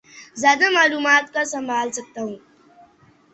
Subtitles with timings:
[0.37, 2.35] زیادہ معلومات کا سنبھال سکتا ہوں